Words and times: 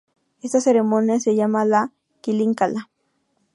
Esta 0.41 0.61
ceremonia 0.61 1.19
se 1.19 1.35
llama 1.35 1.63
la 1.63 1.91
"Kilin-kala". 2.23 2.89